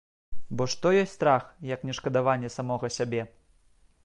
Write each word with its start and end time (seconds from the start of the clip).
Бо 0.61 0.65
што 0.73 0.93
ёсць 1.01 1.13
страх, 1.19 1.45
як 1.75 1.85
не 1.89 1.97
шкадаванне 2.01 2.53
самога 2.57 2.95
сябе? 3.01 3.21